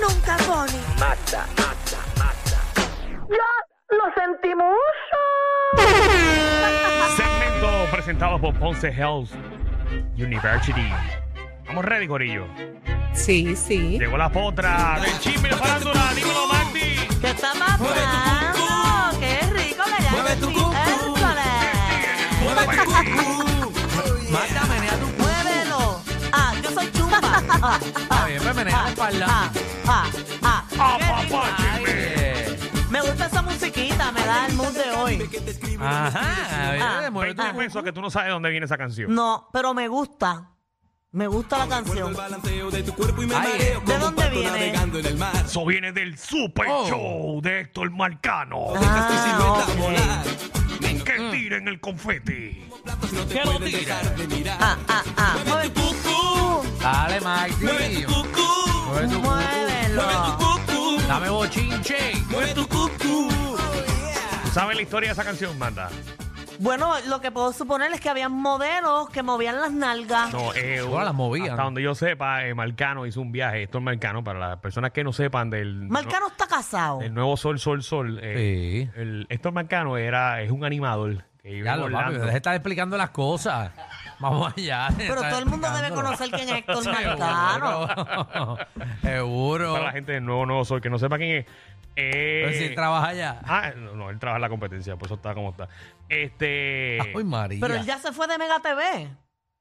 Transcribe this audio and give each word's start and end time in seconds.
Nunca 0.00 0.36
pone. 0.46 0.78
¡Ya 3.28 3.50
lo 3.90 4.04
sentimos! 4.14 4.76
Segmento 7.16 7.90
presentado 7.90 8.40
por 8.40 8.54
Ponce 8.58 8.88
Health 8.88 9.30
University. 10.16 10.90
Vamos 11.66 11.84
ready, 11.84 12.06
Corillo. 12.08 12.46
Sí, 13.12 13.54
sí. 13.56 13.98
Llegó 13.98 14.16
la 14.16 14.30
potra 14.30 14.98
del 15.00 15.18
chisme 15.18 15.48
de 15.48 15.56
farándula. 15.56 16.12
Dímelo, 16.14 16.46
Magdi. 16.46 16.96
¿Qué 17.20 17.30
está 17.30 17.52
pasando? 17.58 18.29
Ah, 27.62 27.78
me 28.44 28.54
menea 28.54 28.82
la 28.82 28.88
espalda. 28.88 29.26
ah, 29.28 29.50
ah, 29.86 30.10
ah. 30.42 30.64
Ah. 30.78 31.78
Eh, 31.86 32.58
Me 32.90 33.00
gusta 33.02 33.26
esa 33.26 33.42
musiquita, 33.42 34.10
me 34.12 34.20
da 34.24 34.46
el 34.46 34.54
mood 34.54 34.72
de 34.72 34.90
hoy. 34.92 35.30
Ajá, 35.80 36.68
a 36.68 36.70
ver, 36.72 36.82
Ah, 36.82 37.10
mueve 37.12 37.34
tu- 37.34 37.42
20 37.42 37.58
pesos 37.58 37.82
que 37.84 37.92
tú 37.92 38.00
no 38.00 38.10
sabes 38.10 38.26
de 38.28 38.32
dónde 38.32 38.50
viene 38.50 38.66
esa 38.66 38.76
canción. 38.78 39.14
No, 39.14 39.48
pero 39.52 39.74
me 39.74 39.88
gusta. 39.88 40.50
Me 41.12 41.26
gusta 41.26 41.58
la 41.58 41.68
canción. 41.68 42.16
Ay, 43.34 43.58
¿De 43.84 43.98
dónde 43.98 44.30
viene? 44.30 44.74
Eso 45.44 45.66
viene 45.66 45.92
del 45.92 46.16
Super 46.18 46.66
Oh. 46.68 46.88
Show 46.88 47.40
de 47.42 47.60
Héctor 47.60 47.90
Marcano. 47.90 48.66
Ah, 48.76 49.12
ok. 49.78 51.04
Que 51.04 51.30
tiren 51.32 51.66
el 51.68 51.80
confeti. 51.80 52.68
¿Qué 53.28 53.44
lo 53.44 53.58
tira? 53.58 54.00
Ah, 54.60 54.76
ah, 54.88 55.02
ah. 55.16 55.36
Mueve 55.46 55.70
tu. 55.70 56.09
Dale, 56.80 57.20
Magdi. 57.20 57.64
Mueve 57.64 57.88
tu 58.06 58.12
cucu. 58.12 59.20
Muévelo. 59.20 60.02
Dame 61.08 61.28
bochinche. 61.28 62.12
¿Sabes 64.52 64.76
la 64.76 64.82
historia 64.82 65.08
de 65.08 65.12
esa 65.12 65.24
canción, 65.24 65.56
Manda? 65.58 65.88
Bueno, 66.58 66.92
lo 67.08 67.20
que 67.20 67.30
puedo 67.30 67.52
suponer 67.52 67.90
es 67.92 68.00
que 68.00 68.10
habían 68.10 68.32
modelos 68.32 69.08
que 69.08 69.22
movían 69.22 69.60
las 69.60 69.72
nalgas. 69.72 70.30
No, 70.32 70.52
eh, 70.54 70.80
Todas 70.84 71.04
las 71.06 71.14
movían. 71.14 71.50
Hasta 71.50 71.62
donde 71.62 71.82
yo 71.82 71.94
sepa, 71.94 72.44
eh, 72.44 72.54
Marcano 72.54 73.06
hizo 73.06 73.20
un 73.22 73.32
viaje. 73.32 73.62
Héctor 73.62 73.80
Marcano, 73.80 74.22
para 74.22 74.38
las 74.38 74.58
personas 74.58 74.90
que 74.90 75.02
no 75.02 75.12
sepan 75.12 75.48
del... 75.48 75.88
Marcano 75.88 76.28
está 76.28 76.46
casado. 76.46 77.00
El 77.00 77.14
nuevo 77.14 77.36
Sol, 77.38 77.58
Sol, 77.58 77.82
Sol. 77.82 78.20
eh, 78.22 78.88
Sí. 78.94 79.00
el, 79.00 79.26
Héctor 79.30 79.52
Marcano 79.52 79.96
era, 79.96 80.42
es 80.42 80.50
un 80.50 80.64
animador 80.64 81.24
que 81.42 81.62
Ya 81.62 81.76
lo, 81.76 81.90
papi, 81.90 82.12
deja 82.14 82.26
de 82.26 82.36
estar 82.36 82.54
explicando 82.54 82.98
las 82.98 83.08
cosas. 83.10 83.70
Vamos 84.20 84.52
allá. 84.56 84.88
Pero 84.96 85.16
todo 85.22 85.38
el 85.38 85.46
mundo 85.46 85.68
debe 85.70 85.90
conocer 85.94 86.30
quién 86.30 86.48
es 86.48 86.54
Héctor 86.56 86.84
Marcano. 86.84 88.56
Seguro. 89.02 89.72
Para 89.72 89.84
la 89.86 89.92
gente 89.92 90.12
del 90.12 90.24
nuevo 90.24 90.46
Nuevo 90.46 90.64
Sol 90.64 90.80
que 90.80 90.90
no 90.90 90.98
sepa 90.98 91.16
quién 91.18 91.30
es. 91.38 91.46
eh, 91.96 92.42
Pero 92.44 92.52
si 92.58 92.64
él 92.64 92.74
trabaja 92.74 93.08
allá. 93.08 93.40
Ah, 93.44 93.72
no, 93.76 93.94
no, 93.94 94.10
él 94.10 94.18
trabaja 94.18 94.36
en 94.36 94.42
la 94.42 94.48
competencia, 94.48 94.96
por 94.96 95.06
eso 95.06 95.14
está 95.14 95.34
como 95.34 95.50
está. 95.50 95.68
Este. 96.08 96.98
Ay, 97.00 97.24
María. 97.24 97.58
Pero 97.60 97.74
él 97.74 97.84
ya 97.86 97.98
se 97.98 98.12
fue 98.12 98.26
de 98.26 98.38
Mega 98.38 98.60
TV. 98.60 99.08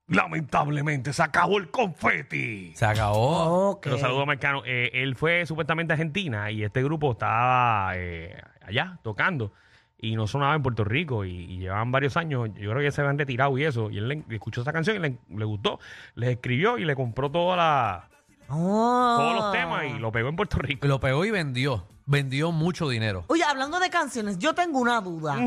Lamentablemente 0.08 1.14
se 1.14 1.22
acabó 1.22 1.58
el 1.60 1.70
confeti. 1.70 2.74
Se 2.76 2.86
acabó. 2.86 3.70
Ok. 3.72 3.82
Pero 3.84 3.98
saludo 4.00 4.22
a 4.24 4.26
Marcano. 4.26 4.64
Eh, 4.66 4.90
él 4.94 5.16
fue 5.16 5.46
supuestamente 5.46 5.94
a 5.94 5.96
Argentina 5.96 6.50
y 6.50 6.64
este 6.64 6.82
grupo 6.84 7.12
estaba 7.12 7.92
eh, 7.96 8.42
allá 8.66 8.98
tocando 9.04 9.54
y 10.02 10.16
no 10.16 10.28
sonaba 10.28 10.56
en 10.56 10.64
Puerto 10.64 10.84
Rico 10.84 11.26
y, 11.26 11.32
y 11.32 11.58
llevaban 11.60 11.92
varios 11.92 12.18
años. 12.18 12.50
Yo 12.56 12.72
creo 12.72 12.82
que 12.82 12.92
se 12.92 13.02
habían 13.02 13.18
retirado 13.18 13.58
y 13.58 13.64
eso. 13.66 13.92
Y 13.92 13.98
él 13.98 14.08
le, 14.08 14.24
escuchó 14.30 14.62
esa 14.62 14.74
canción 14.74 14.96
y 14.96 15.00
le, 15.00 15.18
le 15.36 15.46
gustó. 15.46 15.80
Les 16.16 16.30
escribió 16.30 16.78
y 16.78 16.86
le 16.86 16.96
compró 16.96 17.30
toda 17.30 17.58
la, 17.58 18.10
Oh. 18.52 19.16
todos 19.20 19.36
los 19.36 19.52
temas 19.52 19.86
y 19.86 20.00
lo 20.00 20.12
pegó 20.12 20.30
en 20.30 20.36
Puerto 20.36 20.58
Rico. 20.58 20.88
Lo 20.88 21.00
pegó 21.00 21.24
y 21.24 21.32
vendió. 21.32 21.86
Vendió 22.12 22.52
mucho 22.52 22.90
dinero. 22.90 23.24
Oye, 23.28 23.44
hablando 23.44 23.80
de 23.80 23.92
canciones, 23.92 24.40
yo 24.40 24.56
tengo 24.56 24.80
una 24.80 25.00
duda. 25.00 25.38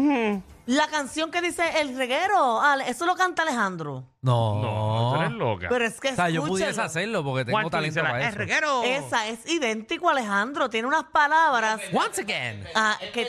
La 0.67 0.87
canción 0.87 1.33
que 1.33 1.43
dice 1.43 1.81
El 1.81 1.97
Reguero, 1.97 2.61
Ale, 2.61 2.89
¿eso 2.89 3.05
lo 3.05 3.17
canta 3.17 3.43
Alejandro? 3.43 4.05
No. 4.21 4.63
No, 4.63 5.13
tú 5.13 5.21
eres 5.23 5.33
loca. 5.33 5.67
Pero 5.69 5.85
es 5.85 5.99
que 5.99 6.11
O 6.11 6.15
sea, 6.15 6.31
yo 6.31 6.47
pudiese 6.47 6.81
hacerlo 6.81 7.25
porque 7.25 7.45
tengo 7.47 7.57
¿Cuál 7.57 7.65
tú 7.65 7.71
talento 7.71 8.01
para 8.01 8.23
¡Eh, 8.23 8.29
eso. 8.29 8.39
reguero! 8.39 8.83
Esa 8.85 9.27
es 9.27 9.45
idéntico 9.51 10.09
a 10.09 10.13
Alejandro. 10.13 10.71
Tiene 10.71 10.87
unas 10.87 11.03
palabras 11.03 11.81
Once 11.93 12.21
again. 12.23 12.65
ah, 12.77 12.97
que, 13.13 13.27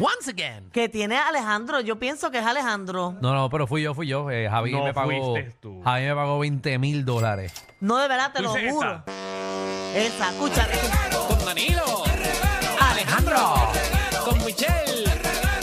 Once 0.00 0.32
again. 0.32 0.68
que 0.72 0.88
tiene 0.88 1.16
Alejandro. 1.16 1.78
Yo 1.80 2.00
pienso 2.00 2.32
que 2.32 2.38
es 2.40 2.44
Alejandro. 2.44 3.14
No, 3.20 3.32
no, 3.34 3.48
pero 3.50 3.68
fui 3.68 3.82
yo, 3.82 3.94
fui 3.94 4.08
yo. 4.08 4.28
Eh, 4.32 4.48
Javi 4.50 4.72
No 4.72 4.82
me 4.82 4.92
pagó. 4.92 5.10
fuiste 5.34 5.54
tú. 5.60 5.80
Javi 5.84 6.06
me 6.06 6.14
pagó 6.16 6.40
20 6.40 6.76
mil 6.80 7.04
dólares. 7.04 7.52
No, 7.78 7.98
de 7.98 8.08
verdad, 8.08 8.32
te 8.32 8.38
¿Tú 8.38 8.46
lo 8.46 8.52
dices 8.54 8.72
juro. 8.72 9.00
esa? 9.06 9.96
Esa, 9.96 10.30
escucha. 10.30 10.66
Con 11.28 11.44
Danilo. 11.46 12.02
Alejandro. 13.26 14.24
Con 14.24 14.44
Michelle. 14.44 15.04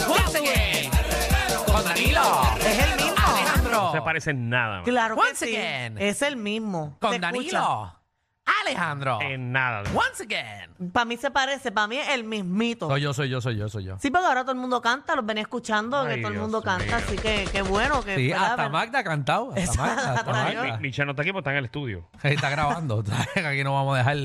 Once 0.08 0.38
again. 0.38 0.92
Con 1.66 1.84
Danilo. 1.84 2.42
Es 2.60 2.80
el 2.80 2.96
mismo. 2.98 3.16
Alejandro. 3.18 3.72
No 3.72 3.92
se 3.92 4.02
parecen 4.02 4.50
nada. 4.50 4.76
man. 4.78 4.84
Claro 4.84 5.16
que 5.16 5.22
Once 5.22 5.46
sí. 5.46 5.56
again. 5.56 5.98
Es 6.00 6.22
el 6.22 6.38
mismo. 6.38 6.98
Con 7.00 7.12
Se 7.12 7.16
escucha. 7.18 7.32
Danilo. 7.32 8.01
Alejandro. 8.62 9.20
En 9.22 9.52
nada. 9.52 9.84
Once 9.94 10.24
again. 10.24 10.92
Para 10.92 11.06
mí 11.06 11.18
se 11.18 11.30
parece, 11.32 11.72
para 11.72 11.88
mí 11.88 11.98
es 11.98 12.10
el 12.10 12.24
mismito. 12.24 12.88
Soy 12.88 13.02
yo, 13.02 13.14
soy 13.14 13.30
yo, 13.30 13.42
soy 13.42 13.58
yo, 13.58 13.70
soy 13.70 13.84
yo. 13.84 13.98
Sí, 14.00 14.10
porque 14.10 14.26
ahora 14.28 14.42
todo 14.42 14.54
el 14.54 14.58
mundo 14.58 14.82
canta, 14.82 15.16
los 15.16 15.26
venía 15.26 15.44
escuchando, 15.44 16.06
que 16.08 16.18
todo 16.18 16.28
el 16.30 16.34
Dios 16.34 16.42
mundo 16.42 16.62
canta, 16.62 16.86
mío. 16.86 16.96
así 16.96 17.16
que 17.18 17.48
qué 17.52 17.62
bueno 17.62 18.04
que 18.04 18.16
Sí, 18.16 18.30
pueda 18.30 18.42
hasta 18.42 18.54
haber- 18.64 18.72
Magda 18.72 19.00
ha 19.00 19.04
cantado. 19.04 19.50
Hasta 19.50 19.62
Exacto. 19.62 19.84
Magda, 19.84 20.14
hasta 20.14 20.32
Magda. 20.32 20.64
Mi, 20.78 20.78
Michelle 20.84 21.06
no 21.06 21.12
está 21.12 21.22
aquí 21.22 21.32
porque 21.32 21.42
está 21.42 21.52
en 21.52 21.58
el 21.58 21.66
estudio. 21.66 22.08
Está 22.24 22.50
grabando. 22.50 23.04
Aquí 23.46 23.64
no 23.64 23.74
vamos 23.74 23.96
a 23.96 23.98
dejar 24.00 24.18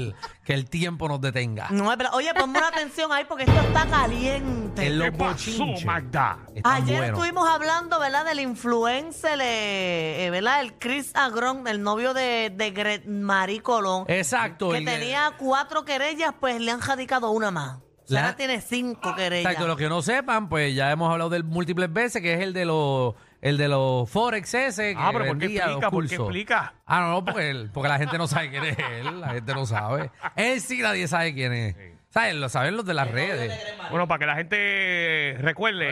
que 0.45 0.55
el 0.55 0.69
tiempo 0.71 1.09
nos 1.09 1.21
detenga. 1.21 1.69
No, 1.71 1.91
es 1.91 1.99
verdad. 1.99 2.15
Oye, 2.15 2.33
ponme 2.35 2.59
una 2.59 2.69
atención 2.69 3.13
ahí 3.13 3.25
porque 3.29 3.45
esto 3.45 3.61
está 3.61 3.87
caliente. 3.87 4.87
En 4.87 4.99
los 4.99 5.11
¿Qué 5.11 5.13
pasó, 5.13 5.33
bochinches. 5.33 5.85
Magda? 5.85 6.39
Están 6.55 6.73
Ayer 6.83 6.97
buenos. 6.99 7.19
estuvimos 7.19 7.49
hablando, 7.49 7.99
¿verdad? 7.99 8.25
Del 8.25 8.41
influencer, 8.41 9.41
eh, 9.41 10.27
eh, 10.27 10.31
¿verdad? 10.31 10.61
El 10.61 10.75
Chris 10.75 11.15
Agrón, 11.15 11.67
el 11.67 11.83
novio 11.83 12.15
de, 12.15 12.53
de 12.55 12.71
Gret 12.71 13.07
Marie 13.07 13.61
Colón. 13.61 14.05
Exacto. 14.35 14.71
que 14.71 14.79
el- 14.79 14.85
tenía 14.85 15.33
cuatro 15.39 15.85
querellas, 15.85 16.35
pues 16.39 16.61
le 16.61 16.71
han 16.71 16.81
radicado 16.83 17.31
una 17.31 17.51
más. 17.51 17.77
O 17.79 18.09
sea, 18.09 18.21
La- 18.21 18.27
ahora 18.27 18.37
tiene 18.37 18.61
cinco 18.61 19.15
querellas. 19.17 19.47
Exacto, 19.51 19.67
los 19.67 19.77
que 19.77 19.89
no 19.89 20.01
sepan, 20.03 20.49
pues 20.49 20.75
ya 20.75 20.93
hemos 20.93 21.11
hablado 21.11 21.29
del 21.31 21.43
múltiples 21.45 21.93
veces, 21.93 22.23
que 22.23 22.35
es 22.35 22.41
el 22.41 22.53
de 22.53 22.65
los 22.65 23.15
el 23.43 23.59
de 23.59 23.69
los 23.69 24.09
Forex 24.11 24.55
ese. 24.55 24.95
Que 24.95 25.01
Ah, 25.01 25.11
pero 25.13 25.27
¿por 25.27 25.39
qué 25.39 25.47
vendía 25.47 25.67
los 25.67 25.75
explica? 25.77 25.91
¿Por 25.91 26.03
qué 26.05 26.17
cursos. 26.17 26.27
explica? 26.27 26.75
Ah, 26.87 27.01
no, 27.01 27.11
no, 27.11 27.25
porque, 27.25 27.51
él- 27.51 27.71
porque 27.73 27.89
la 27.89 27.99
gente 27.99 28.17
no 28.19 28.27
sabe 28.27 28.51
quién 28.51 28.65
es 28.65 28.77
él. 28.79 29.21
La 29.21 29.29
gente 29.31 29.55
no 29.55 29.67
sabe. 29.67 30.11
Él 30.37 30.61
sí, 30.61 30.79
nadie 30.83 31.07
sabe 31.09 31.35
quién 31.35 31.53
es. 31.53 31.77
¿Saben? 32.09 32.41
Lo 32.41 32.49
saben 32.49 32.77
los 32.77 32.87
de 32.87 32.95
las 32.95 33.11
redes. 33.11 33.53
Bueno, 33.91 34.09
para 34.09 34.19
que 34.21 34.27
la 34.27 34.37
gente 34.37 35.37
recuerde, 35.41 35.91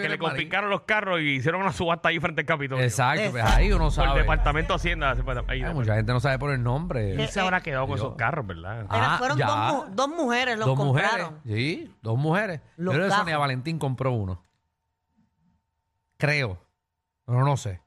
que 0.00 0.08
le 0.08 0.16
confiscaron 0.18 0.70
los 0.70 0.82
carros 0.82 1.20
y 1.20 1.34
hicieron 1.34 1.60
una 1.60 1.72
subasta 1.72 2.08
ahí 2.08 2.18
frente 2.20 2.40
al 2.42 2.46
Capitolio. 2.46 2.82
Exacto, 2.84 3.30
pues 3.32 3.44
ahí 3.44 3.66
uno 3.70 3.90
Por 3.90 4.04
el 4.04 4.08
sabe. 4.10 4.20
departamento 4.20 4.72
de 4.72 4.76
Hacienda. 4.76 5.16
Ahí, 5.48 5.62
Ay, 5.62 5.74
mucha 5.74 5.94
gente 5.96 6.12
no 6.12 6.20
sabe 6.20 6.38
por 6.38 6.52
el 6.52 6.62
nombre. 6.62 7.12
Él 7.12 7.28
se 7.28 7.40
habrá 7.40 7.60
quedado 7.60 7.86
con 7.86 7.96
esos 7.96 8.14
carros, 8.14 8.46
¿verdad? 8.46 8.86
Ah, 8.88 9.16
fueron 9.18 9.36
ya. 9.36 9.46
dos, 9.46 9.58
mu- 9.88 9.94
dos 9.94 10.08
mujeres, 10.08 10.56
los 10.58 10.66
dos 10.68 10.78
mujeres. 10.78 11.10
compraron. 11.10 11.40
Sí, 11.44 11.92
dos 12.02 12.16
mujeres. 12.16 12.60
Los 12.76 12.94
Yo 12.94 12.98
creo 12.98 13.04
que 13.04 13.10
gajos. 13.10 13.24
Sonia 13.24 13.38
Valentín 13.38 13.78
compró 13.78 14.12
uno. 14.12 14.42
Creo. 16.16 16.58
Pero 17.26 17.44
no 17.44 17.56
sé. 17.56 17.80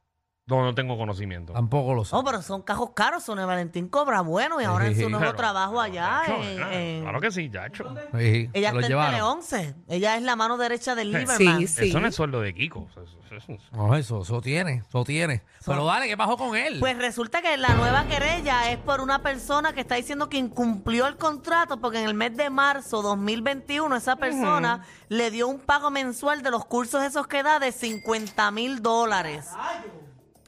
No, 0.57 0.63
no 0.63 0.75
tengo 0.75 0.97
conocimiento. 0.97 1.53
Tampoco 1.53 1.93
lo 1.93 2.03
sé. 2.05 2.15
No, 2.15 2.23
pero 2.23 2.41
son 2.41 2.61
cajos 2.61 2.91
caros. 2.93 3.23
Sonia 3.23 3.45
Valentín 3.45 3.87
cobra 3.87 4.21
bueno 4.21 4.59
y 4.61 4.65
ahora 4.65 4.87
en 4.87 4.95
Sí, 4.95 5.03
su 5.03 5.09
nuevo 5.09 5.23
Pero, 5.25 5.35
trabajo 5.37 5.79
allá. 5.79 6.21
Chacho, 6.25 6.43
en- 6.71 7.01
Claro 7.03 7.21
que 7.21 7.31
sí, 7.31 7.49
Yacho. 7.49 7.95
Sí, 8.17 8.49
ella 8.53 8.71
lo 8.71 8.79
está 8.79 8.87
en 8.87 8.89
llevaron. 8.89 9.11
Tele 9.11 9.21
11. 9.23 9.75
Ella 9.87 10.17
es 10.17 10.23
la 10.23 10.35
mano 10.35 10.57
derecha 10.57 10.93
del 10.95 11.11
Sí, 11.11 11.17
Lieberman. 11.17 11.67
sí. 11.67 11.89
Eso 11.89 11.99
no 11.99 12.07
es 12.07 12.15
sueldo 12.15 12.41
de 12.41 12.53
Kiko. 12.53 12.87
Eso- 12.91 13.03
eso- 13.03 13.17
eso- 13.35 13.51
eso- 13.53 13.63
No, 13.71 13.95
eso, 13.95 14.21
eso 14.21 14.41
tiene, 14.41 14.83
eso 14.87 15.03
tiene. 15.03 15.43
Pero 15.65 15.85
dale, 15.85 16.07
¿qué 16.07 16.17
pasó 16.17 16.35
con 16.37 16.55
él? 16.55 16.79
Pues 16.79 16.97
resulta 16.97 17.41
que 17.41 17.55
la 17.57 17.73
nueva 17.75 18.05
querella 18.07 18.71
es 18.71 18.77
por 18.77 18.99
una 19.01 19.21
persona 19.21 19.73
que 19.73 19.81
está 19.81 19.95
diciendo 19.95 20.27
que 20.27 20.37
incumplió 20.37 21.07
el 21.07 21.15
contrato 21.17 21.77
porque 21.79 21.99
en 22.01 22.07
el 22.07 22.13
mes 22.13 22.35
de 22.35 22.49
marzo 22.49 23.01
2021 23.01 23.95
esa 23.95 24.15
persona 24.17 24.83
le 25.07 25.31
dio 25.31 25.47
un 25.47 25.59
pago 25.59 25.89
mensual 25.91 26.41
de 26.41 26.51
los 26.51 26.65
cursos 26.65 27.03
esos 27.03 27.27
que 27.27 27.43
da 27.43 27.59
de 27.59 27.71
50 27.71 28.51
mil 28.51 28.81
dólares. 28.81 29.45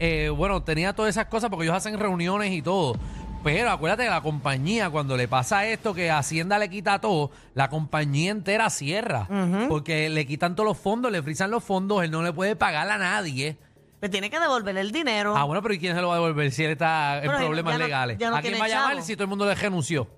eh, 0.00 0.30
bueno, 0.30 0.64
tenía 0.64 0.92
todas 0.94 1.10
esas 1.10 1.26
cosas 1.26 1.50
porque 1.50 1.64
ellos 1.66 1.76
hacen 1.76 1.96
reuniones 1.98 2.50
y 2.50 2.62
todo. 2.62 2.96
Pero 3.44 3.70
acuérdate 3.70 4.04
que 4.04 4.10
la 4.10 4.20
compañía, 4.20 4.90
cuando 4.90 5.16
le 5.16 5.26
pasa 5.28 5.66
esto, 5.66 5.94
que 5.94 6.10
Hacienda 6.10 6.58
le 6.58 6.70
quita 6.70 7.00
todo, 7.00 7.30
la 7.54 7.68
compañía 7.68 8.30
entera 8.30 8.70
cierra. 8.70 9.26
Porque 9.68 10.08
le 10.08 10.26
quitan 10.26 10.54
todos 10.54 10.66
los 10.68 10.78
fondos, 10.78 11.10
le 11.10 11.22
frisan 11.22 11.50
los 11.50 11.64
fondos, 11.64 12.02
él 12.04 12.10
no 12.10 12.22
le 12.22 12.32
puede 12.32 12.56
pagar 12.56 12.88
a 12.90 12.98
nadie. 12.98 13.56
Le 14.00 14.08
tiene 14.08 14.30
que 14.30 14.40
devolver 14.40 14.76
el 14.76 14.90
dinero. 14.90 15.36
Ah, 15.36 15.44
bueno, 15.44 15.62
pero 15.62 15.74
¿y 15.74 15.78
quién 15.78 15.94
se 15.94 16.00
lo 16.02 16.08
va 16.08 16.14
a 16.14 16.18
devolver 16.18 16.50
si 16.50 16.64
él 16.64 16.72
está 16.72 17.18
en 17.18 17.30
Pero 17.30 17.38
problemas 17.46 17.74
no- 17.78 17.84
legales? 17.84 18.18
ya 18.18 18.30
no 18.30 18.36
¿A 18.36 18.40
quién 18.40 18.54
tiene 18.54 18.58
va 18.60 18.64
a 18.66 18.68
llamar 18.68 18.92
chavo. 18.94 19.06
si 19.06 19.14
todo 19.14 19.24
el 19.24 19.28
mundo 19.30 19.46
le 19.46 19.54
renunció? 19.54 20.08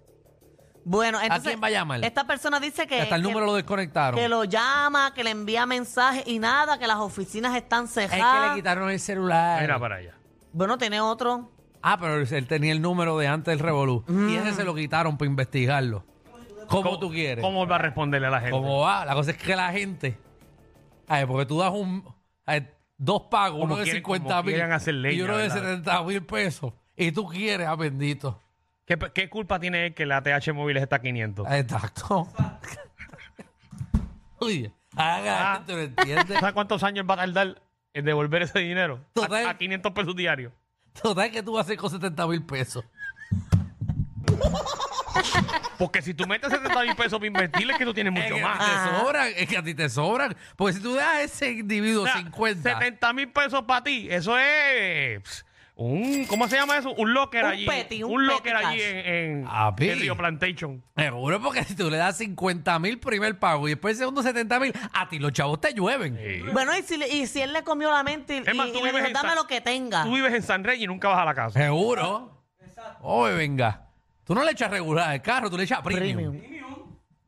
Bueno, 0.87 1.19
entonces, 1.21 1.49
quién 1.49 1.63
va 1.63 1.69
a 1.69 1.71
llamar? 1.71 2.05
Esta 2.05 2.27
persona 2.27 2.61
dice 2.61 2.87
que, 2.87 3.01
Hasta 3.01 3.17
el 3.17 3.23
que- 3.23 3.29
número 3.29 3.47
lo 3.47 3.55
desconectaron. 3.55 4.21
que 4.21 4.29
lo 4.29 4.45
llama, 4.45 5.13
que 5.15 5.25
le 5.25 5.31
envía 5.31 5.65
mensajes 5.67 6.25
y 6.27 6.39
nada, 6.39 6.79
que 6.79 6.87
las 6.87 6.99
oficinas 6.99 7.57
están 7.57 7.85
es 7.87 7.93
que 7.95 8.17
le 8.17 8.55
quitaron 8.55 8.91
el 8.91 9.01
celular. 9.01 9.61
mira 9.63 9.79
para 9.79 9.97
allá. 9.97 10.15
Bueno, 10.53 10.77
tiene 10.79 11.01
otro. 11.01 11.51
Ah, 11.87 11.99
pero 12.01 12.23
él 12.23 12.47
tenía 12.47 12.73
el 12.73 12.81
número 12.81 13.19
de 13.19 13.27
antes 13.29 13.53
del 13.53 13.59
Revolú. 13.59 14.05
Y 14.09 14.37
ese 14.37 14.55
se 14.55 14.65
lo 14.65 14.75
quitaron 14.75 15.19
para 15.19 15.29
investigarlo. 15.31 16.05
¿Cómo, 16.69 16.99
tú 16.99 17.11
quieres? 17.11 17.45
¿Cómo 17.45 17.67
va 17.67 17.77
a 17.77 17.79
responderle 17.79 18.29
a 18.29 18.31
la 18.31 18.39
gente? 18.41 18.53
¿Cómo 18.53 18.81
va? 18.81 19.05
La 19.05 19.13
cosa 19.15 19.33
es 19.33 19.37
que 19.37 19.55
la 19.55 19.71
gente. 19.71 20.17
Ay, 21.07 21.27
porque 21.27 21.45
tú 21.45 21.59
das 21.59 21.71
un. 21.73 22.03
ay, 22.47 22.67
dos 22.97 23.25
pagos, 23.31 23.61
Como 23.61 23.75
uno 23.75 23.77
de 23.77 23.83
quieren- 23.85 24.01
50 24.01 24.29
como 24.29 24.43
mil 24.45 24.55
quieran 24.55 24.73
hacer 24.73 24.95
y 24.95 25.21
uno 25.21 25.37
de 25.37 25.49
¿verdad? 25.49 25.57
70 25.83 26.03
mil 26.05 26.23
pesos. 26.25 26.73
Y 26.97 27.13
tú 27.13 27.27
quieres, 27.29 27.67
ah, 27.69 27.77
bendito. 27.77 28.41
¿Qué, 28.87 28.99
qué 29.13 29.29
culpa 29.29 29.61
tiene 29.61 29.87
él 29.89 29.95
que 29.95 30.07
la 30.07 30.23
TH 30.23 30.55
móvil 30.55 30.79
está 30.79 30.97
a 30.97 31.01
500? 31.03 31.47
Exacto. 31.53 32.29
Oye, 34.39 34.73
haga 34.97 35.23
que 35.23 35.29
la 35.29 35.53
Ah. 35.53 35.57
gente 35.57 35.73
lo 35.75 35.81
entiende. 35.83 36.35
¿Sabes 36.35 36.53
cuántos 36.55 36.83
años 36.83 37.07
va 37.09 37.15
a 37.15 37.19
tardar 37.19 37.63
en 37.93 38.05
devolver 38.05 38.43
ese 38.43 38.59
dinero? 38.61 39.01
Total. 39.13 39.47
A, 39.47 39.51
a 39.51 39.59
500 39.59 39.93
pesos 39.93 40.17
diarios. 40.17 40.53
Total 41.03 41.31
que 41.31 41.43
tú 41.43 41.53
vas 41.53 41.61
a 41.61 41.65
hacer 41.65 41.77
con 41.77 41.91
70 41.91 42.27
mil 42.27 42.43
pesos. 42.45 42.85
Porque 45.79 46.03
si 46.03 46.15
tú 46.15 46.27
metes 46.27 46.51
70 46.51 46.83
mil 46.83 46.97
pesos 46.97 47.13
para 47.19 47.27
invertirle, 47.27 47.73
es 47.73 47.79
que 47.79 47.85
tú 47.85 47.95
tienes 47.95 48.15
Es 48.17 48.31
mucho 48.31 48.43
más. 48.43 48.59
te 48.59 48.99
sobran, 48.99 49.33
es 49.37 49.49
que 49.49 49.57
a 49.57 49.63
ti 49.63 49.75
te 49.75 49.89
sobran. 49.89 50.37
Porque 50.57 50.75
si 50.75 50.81
tú 50.81 50.95
das 50.95 51.05
a 51.07 51.23
ese 51.23 51.51
individuo 51.53 52.03
O 52.05 52.07
sea, 52.07 52.17
50. 52.17 52.79
70 52.81 53.13
mil 53.13 53.31
pesos 53.31 53.63
para 53.65 53.83
ti, 53.85 54.09
eso 54.11 54.39
es 54.39 55.45
un, 55.77 56.25
¿cómo 56.27 56.47
se 56.49 56.57
llama 56.57 56.77
eso? 56.77 56.93
Un 56.95 57.15
locker 57.15 57.45
Un 57.45 57.51
allí. 57.51 57.67
petty, 57.67 58.03
un 58.05 58.27
locker 58.27 58.53
petty 58.55 58.65
allí 58.67 58.79
cash. 58.79 58.89
en, 58.91 59.07
en, 59.41 59.45
Papi. 59.45 59.91
en 59.91 59.99
Río 60.01 60.17
Plantation. 60.17 60.85
Seguro, 60.97 61.41
porque 61.43 61.65
si 61.65 61.75
tú 61.75 61.91
le 61.91 61.97
das 61.97 62.17
50 62.19 62.79
mil 62.79 63.01
primer 63.01 63.39
pago 63.39 63.67
y 63.67 63.73
después 63.73 63.93
el 63.95 63.99
segundo 63.99 64.23
70 64.23 64.61
mil, 64.61 64.73
a 64.93 65.09
ti 65.09 65.19
los 65.19 65.33
chavos 65.33 65.61
te 65.61 65.73
llueven. 65.75 66.17
Sí. 66.17 66.43
Bueno, 66.53 66.77
y 66.79 66.83
si, 66.83 66.97
le- 66.97 67.09
y 67.09 67.27
si 67.27 67.41
él 67.43 67.53
le 67.53 67.65
comió 67.65 67.91
la 67.91 68.03
mente 68.05 68.37
y, 68.37 68.49
Es 68.49 68.55
más, 68.55 68.69
y- 68.69 68.73
tú 68.73 68.79
y 68.79 68.83
le 68.83 68.89
vives 68.91 68.95
dijo, 69.03 69.07
en 69.09 69.13
dame 69.15 69.29
San- 69.31 69.37
lo 69.37 69.47
que 69.49 69.61
tenga. 69.61 70.05
Tú 70.05 70.13
vives 70.15 70.33
en 70.33 70.43
San 70.45 70.63
Rey 70.63 70.85
y 70.85 70.87
nunca 70.87 71.09
vas 71.09 71.19
a 71.19 71.25
la 71.25 71.35
casa. 71.35 71.59
Seguro. 71.61 72.43
Oye, 73.01 73.35
venga. 73.35 73.89
Tú 74.25 74.35
no 74.35 74.45
le 74.45 74.53
echas 74.53 74.71
regular 74.71 75.11
al 75.11 75.21
carro, 75.23 75.51
tú 75.51 75.57
le 75.59 75.65
echas 75.65 75.81
premium. 75.83 76.39
Premium. 76.39 76.65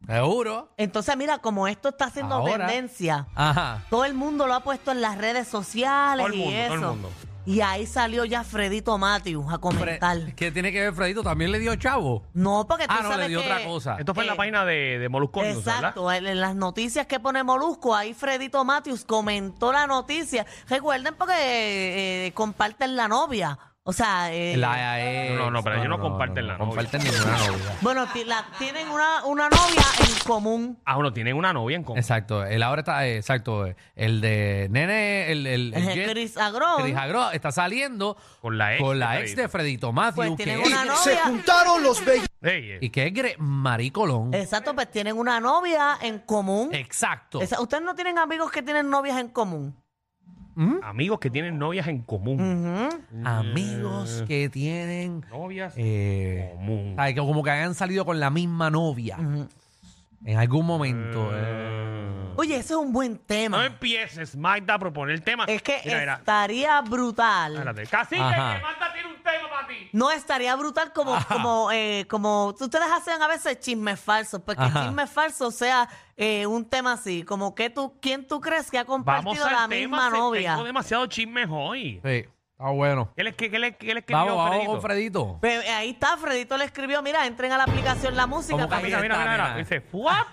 Seguro. 0.07 0.73
Entonces, 0.77 1.17
mira, 1.17 1.39
como 1.39 1.67
esto 1.67 1.89
está 1.89 2.05
haciendo 2.07 2.37
Ahora. 2.37 2.67
tendencia, 2.69 3.27
Ajá. 3.35 3.83
todo 3.91 4.05
el 4.05 4.15
mundo 4.15 4.47
lo 4.47 4.55
ha 4.55 4.61
puesto 4.61 4.93
en 4.93 5.01
las 5.01 5.19
redes 5.19 5.49
sociales 5.49 6.25
Todo 6.25 6.33
el 6.33 6.39
mundo, 6.39 6.53
y 6.53 6.55
eso. 6.55 6.75
todo 6.75 6.83
el 6.85 6.91
mundo. 6.91 7.11
Y 7.47 7.61
ahí 7.61 7.87
salió 7.87 8.25
ya 8.25 8.43
Fredito 8.45 8.99
Matthews 8.99 9.47
a 9.53 9.59
comentar. 9.59 10.35
¿Qué 10.35 10.51
tiene 10.51 10.73
que 10.73 10.81
ver 10.81 10.93
Fredito? 10.93 11.23
¿También 11.23 11.53
le 11.53 11.59
dio 11.61 11.75
chavo? 11.77 12.25
No, 12.35 12.67
porque 12.69 12.87
tú 12.89 12.95
Ah, 12.95 13.03
no, 13.03 13.09
sabes 13.11 13.27
le 13.27 13.29
dio 13.29 13.41
que- 13.41 13.53
otra 13.53 13.65
cosa. 13.65 13.97
Esto 13.99 14.13
fue 14.15 14.25
en 14.25 14.27
la 14.29 14.33
Eh, 14.35 14.37
página 14.37 14.65
de, 14.65 14.99
de 14.99 15.09
Molusco 15.09 15.43
News, 15.43 15.65
¿verdad? 15.65 15.77
Exacto, 15.79 16.13
en 16.13 16.27
en 16.27 16.41
las 16.41 16.57
noticias 16.57 17.07
que 17.07 17.21
pone 17.21 17.43
Molusco, 17.45 17.95
ahí 17.95 18.13
Fredito 18.15 18.65
Matthews 18.65 19.05
comentó 19.05 19.73
la 19.73 19.87
noticia. 19.87 20.45
Recuerden 20.69 21.15
porque 21.17 21.33
eh, 21.35 22.27
eh, 22.27 22.33
comparten 22.33 22.97
la 22.97 23.07
novia. 23.09 23.59
O 23.89 23.93
sea, 23.93 24.33
eh, 24.35 24.57
La, 24.57 25.01
eh, 25.01 25.31
No, 25.31 25.45
no, 25.45 25.51
no, 25.53 25.63
pero 25.63 25.77
ellos 25.77 25.89
no 25.89 26.01
comparten 26.01 26.47
la 26.49 26.59
novia. 26.59 26.67
comparten 26.75 27.05
ninguna 27.05 27.39
novia. 27.47 27.77
bueno, 27.83 28.07
ti- 28.13 28.25
la- 28.25 28.45
tienen 28.59 28.89
una, 28.89 29.25
una 29.25 29.49
novia 29.49 29.85
en 30.01 30.19
común. 30.27 30.79
Ah, 30.85 30.97
bueno, 30.97 31.13
tienen 31.13 31.37
una 31.37 31.53
novia 31.53 31.77
en 31.77 31.85
común. 31.85 31.97
Exacto. 31.99 32.45
El 32.45 32.65
ahora 32.65 32.81
está, 32.81 33.07
eh, 33.07 33.19
exacto. 33.19 33.65
eh, 33.65 33.77
El 33.95 34.21
de 34.21 34.67
Nene, 34.73 35.31
el, 35.31 35.47
el, 35.47 35.73
el 35.73 35.85
Jet- 35.87 36.11
Chris 36.11 36.37
Agrón. 36.37 36.83
Chris 36.83 36.97
Agrón 36.97 37.29
está 37.33 37.53
saliendo 37.53 38.17
Con 38.41 38.59
la 38.59 38.75
ex 38.75 38.83
con 38.83 38.95
de 38.95 38.99
la 38.99 39.21
ex 39.21 39.37
de 39.37 39.49
Fredito 39.49 39.93
Matthews. 39.93 40.15
Pues 40.17 40.37
que 40.37 40.45
tienen 40.45 40.63
es- 40.63 40.69
una 40.69 40.97
Se 40.97 41.11
novia. 41.15 41.25
juntaron 41.27 41.83
los 41.85 42.05
bellos. 42.05 42.27
Ey, 42.43 42.71
eh, 42.73 42.79
y 42.81 42.91
que 42.91 43.07
es 43.07 43.13
Gre- 43.13 43.37
Maricolón. 43.39 44.35
Exacto, 44.35 44.75
pues 44.75 44.91
tienen 44.91 45.17
una 45.17 45.39
novia 45.39 45.97
en 46.03 46.19
común. 46.19 46.75
Exacto. 46.75 47.41
Esa- 47.41 47.61
Ustedes 47.61 47.85
no 47.85 47.95
tienen 47.95 48.19
amigos 48.19 48.51
que 48.51 48.63
tienen 48.63 48.91
novias 48.91 49.19
en 49.21 49.29
común. 49.29 49.77
Amigos 50.83 51.21
que 51.21 51.31
tienen 51.31 51.59
novias 51.59 51.87
en 51.89 52.03
común. 52.03 52.41
Ujú. 52.41 53.27
Amigos 53.27 54.25
que 54.27 54.49
tienen. 54.49 55.25
Novias 55.31 55.75
eh, 55.77 56.51
en 56.53 56.57
común. 56.57 56.97
que 56.97 57.15
como 57.17 57.43
que 57.43 57.51
hayan 57.51 57.75
salido 57.75 58.05
con 58.05 58.19
la 58.21 58.31
misma 58.31 58.71
novia 58.71 59.17
en 60.25 60.39
algún 60.39 60.67
momento. 60.67 61.31
eh. 61.33 62.33
Oye, 62.39 62.57
ese 62.57 62.75
es 62.75 62.79
un 62.79 62.93
buen 62.93 63.13
No 63.13 63.19
tema. 63.27 63.65
empieces, 63.67 64.37
Magda, 64.37 64.75
a 64.75 64.79
proponer 64.79 65.15
el 65.15 65.23
tema. 65.23 65.45
Es 65.47 65.63
que 65.63 65.81
Mira, 65.85 66.01
mira, 66.01 66.15
estaría 66.17 66.81
brutal. 66.83 67.53
espérate. 67.55 67.87
Cacique, 67.87 68.21
Ajá. 68.21 68.59
que 68.59 68.65
un 68.65 68.69
tema 69.27 69.51
para 69.51 69.67
ti. 69.69 69.89
No, 69.93 70.11
estaría 70.11 70.55
brutal 70.57 70.93
como, 70.93 71.17
como, 71.29 71.71
eh, 71.73 72.07
como 72.09 72.47
ustedes 72.59 72.87
hacen 72.93 73.21
a 73.21 73.29
veces 73.29 73.61
chismes 73.61 74.01
falsos, 74.01 74.41
porque 74.41 74.63
Ajá. 74.63 74.81
el 74.81 74.87
chisme 74.87 75.07
falso 75.07 75.51
sea 75.51 75.89
eh, 76.17 76.47
un 76.47 76.65
tema 76.65 76.93
así, 76.95 77.23
como 77.25 77.55
que 77.55 77.69
tú, 77.71 77.99
¿quién 78.01 78.27
tú 78.27 78.41
crees 78.41 78.71
que 78.71 78.79
ha 78.79 78.85
Vamos 78.85 79.05
compartido 79.07 79.45
al 79.47 79.53
la 79.53 79.59
tema. 79.69 79.69
misma 79.69 80.11
se- 80.11 80.17
novia? 80.17 80.51
Tengo 80.53 80.65
demasiado 80.65 81.07
chismes 81.07 81.49
hoy. 81.51 82.01
Sí, 82.05 82.25
está 82.53 82.71
bueno. 82.71 83.13
¿Qué 83.17 83.25
le, 83.25 83.35
qué, 83.35 83.51
qué 83.51 83.59
le, 83.59 83.77
qué 83.77 83.93
le 83.95 84.01
escribió 84.01 84.25
Vamos, 84.25 84.37
vamos 84.37 84.51
Fredito? 84.55 84.71
con 84.73 84.83
Fredito. 84.83 85.39
Pues, 85.41 85.65
eh, 85.67 85.71
ahí 85.71 85.91
está, 85.91 86.17
Fredito 86.17 86.57
le 86.57 86.65
escribió, 86.65 87.03
mira, 87.03 87.27
entren 87.27 87.53
a 87.53 87.59
la 87.59 87.65
aplicación 87.65 88.17
La 88.17 88.27
Música. 88.27 88.53
¿Cómo 88.57 88.69
para 88.69 88.81
que 88.81 88.87
Mira, 88.87 89.01
mira, 89.01 89.15
está, 89.17 89.31
mira, 89.31 89.45
mira. 89.49 89.57
Dice, 89.59 89.81
¡fuap! 89.81 90.27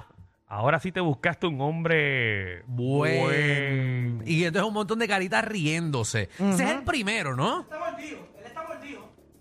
Ahora 0.48 0.80
sí 0.80 0.92
te 0.92 1.00
buscaste 1.00 1.48
un 1.48 1.60
hombre 1.62 2.62
Buen. 2.68 3.24
buen. 3.24 4.24
Y 4.28 4.44
entonces 4.44 4.68
un 4.68 4.74
montón 4.76 5.00
de 5.00 5.08
caritas 5.08 5.44
riéndose. 5.44 6.30
Ese 6.38 6.64
es 6.64 6.70
el 6.70 6.84
primero, 6.84 7.36
¿no? 7.36 7.66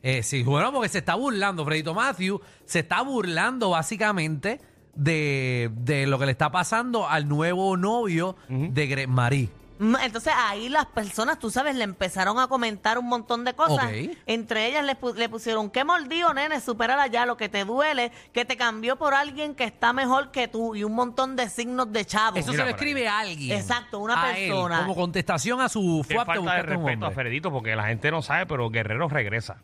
Eh, 0.03 0.23
sí, 0.23 0.43
bueno, 0.43 0.73
porque 0.73 0.89
se 0.89 0.99
está 0.99 1.15
burlando, 1.15 1.65
Fredito 1.65 1.95
Matthew 1.95 2.41
se 2.65 2.81
está 2.81 3.03
burlando 3.03 3.71
básicamente 3.71 4.61
de, 4.95 5.71
de 5.75 6.07
lo 6.07 6.19
que 6.19 6.27
le 6.27 6.33
está 6.33 6.51
pasando 6.51 7.09
al 7.09 7.29
nuevo 7.29 7.77
novio 7.77 8.37
de 8.49 8.87
Gret 8.87 9.09
Marie. 9.09 9.49
Mm, 9.79 9.97
Entonces 10.03 10.33
ahí 10.37 10.69
las 10.69 10.87
personas, 10.87 11.39
tú 11.41 11.51
sabes, 11.51 11.75
le 11.75 11.83
empezaron 11.85 12.39
a 12.39 12.47
comentar 12.47 12.99
un 12.99 13.09
montón 13.09 13.45
de 13.45 13.55
cosas. 13.55 13.87
Ok. 13.87 14.17
Entre 14.27 14.67
ellas 14.69 14.85
le, 14.85 14.97
pu- 15.01 15.15
le 15.15 15.29
pusieron, 15.29 15.71
qué 15.71 15.83
mordido, 15.85 16.33
nene, 16.35 16.61
superala 16.61 17.07
ya 17.09 17.27
lo 17.27 17.37
que 17.37 17.49
te 17.49 17.65
duele, 17.65 18.13
que 18.33 18.45
te 18.45 18.57
cambió 18.57 18.97
por 18.97 19.15
alguien 19.15 19.55
que 19.57 19.65
está 19.65 19.93
mejor 19.93 20.31
que 20.31 20.47
tú 20.47 20.77
y 20.77 20.85
un 20.85 20.95
montón 20.95 21.35
de 21.37 21.49
signos 21.49 21.91
de 21.93 22.05
chavo. 22.05 22.37
Eso 22.37 22.53
Mira 22.53 22.65
se 22.65 22.71
lo 22.71 22.75
para 22.75 22.77
escribe 22.77 23.09
alguien. 23.09 23.57
Exacto, 23.59 23.99
una 23.99 24.23
a 24.23 24.39
él, 24.39 24.49
persona. 24.51 24.79
como 24.83 24.95
contestación 24.95 25.61
a 25.61 25.69
su 25.69 26.05
Qué 26.07 26.15
fuap, 26.15 26.29
te 26.29 26.35
falta 26.35 26.55
de 26.57 26.63
respeto 26.63 27.07
a. 27.07 27.11
Fredito 27.11 27.51
porque 27.51 27.75
la 27.75 27.85
gente 27.87 28.11
no 28.11 28.21
sabe, 28.23 28.47
pero 28.47 28.69
Guerrero 28.71 29.09
regresa. 29.09 29.63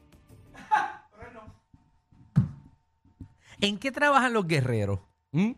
¿En 3.60 3.78
qué 3.78 3.90
trabajan 3.92 4.32
los 4.32 4.46
guerreros? 4.46 5.00
¿Mm? 5.32 5.52